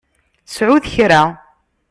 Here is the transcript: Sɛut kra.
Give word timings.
Sɛut 0.55 0.85
kra. 0.93 1.21